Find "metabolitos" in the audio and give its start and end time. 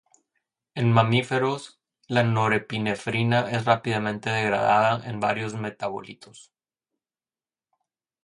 5.53-6.51